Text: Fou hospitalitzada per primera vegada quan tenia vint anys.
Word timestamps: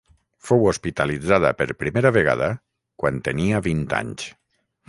Fou 0.45 0.63
hospitalitzada 0.69 1.51
per 1.59 1.67
primera 1.83 2.13
vegada 2.17 2.49
quan 3.03 3.23
tenia 3.29 3.63
vint 3.69 3.85
anys. 4.03 4.27